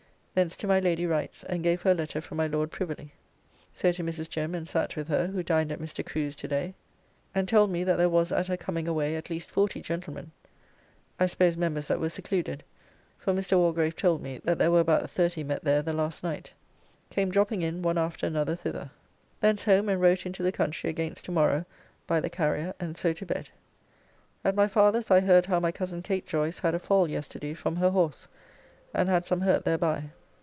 Thence 0.33 0.55
to 0.55 0.65
my 0.67 0.79
Lady 0.79 1.05
Wright's 1.05 1.43
and 1.43 1.61
gave 1.61 1.81
her 1.81 1.91
a 1.91 1.93
letter 1.93 2.21
from 2.21 2.37
my 2.37 2.47
Lord 2.47 2.71
privily. 2.71 3.11
So 3.73 3.91
to 3.91 4.01
Mrs. 4.01 4.29
Jem 4.29 4.55
and 4.55 4.65
sat 4.65 4.95
with 4.95 5.09
her, 5.09 5.27
who 5.27 5.43
dined 5.43 5.73
at 5.73 5.81
Mr. 5.81 6.05
Crew's 6.05 6.37
to 6.37 6.47
day, 6.47 6.73
and 7.35 7.49
told 7.49 7.69
me 7.69 7.83
that 7.83 7.97
there 7.97 8.07
was 8.09 8.31
at 8.31 8.47
her 8.47 8.55
coming 8.55 8.87
away 8.87 9.17
at 9.17 9.29
least 9.29 9.51
forty 9.51 9.81
gentlemen 9.81 10.31
(I 11.19 11.25
suppose 11.25 11.57
members 11.57 11.89
that 11.89 11.99
were 11.99 12.07
secluded, 12.07 12.63
for 13.19 13.33
Mr. 13.33 13.57
Walgrave 13.57 13.97
told 13.97 14.21
me 14.23 14.39
that 14.45 14.57
there 14.57 14.71
were 14.71 14.79
about 14.79 15.09
thirty 15.11 15.43
met 15.43 15.65
there 15.65 15.81
the 15.81 15.91
last 15.91 16.23
night) 16.23 16.53
came 17.09 17.29
dropping 17.29 17.61
in 17.61 17.81
one 17.81 17.97
after 17.97 18.25
another 18.25 18.55
thither. 18.55 18.89
Thence 19.41 19.65
home 19.65 19.89
and 19.89 19.99
wrote 20.01 20.25
into 20.25 20.43
the 20.43 20.53
country 20.53 20.89
against 20.89 21.25
to 21.25 21.33
morrow 21.33 21.65
by 22.07 22.21
the 22.21 22.29
carrier 22.29 22.73
and 22.79 22.95
so 22.97 23.11
to 23.11 23.25
bed. 23.25 23.49
At 24.45 24.55
my 24.55 24.69
father's 24.69 25.11
I 25.11 25.19
heard 25.19 25.47
how 25.47 25.59
my 25.59 25.73
cousin 25.73 26.01
Kate 26.01 26.25
Joyce 26.25 26.59
had 26.59 26.73
a 26.73 26.79
fall 26.79 27.09
yesterday 27.09 27.53
from 27.53 27.75
her 27.75 27.89
horse 27.89 28.29
and 28.93 29.09
had 29.09 29.27
some 29.27 29.41
hurt 29.41 29.65
thereby. 29.65 30.05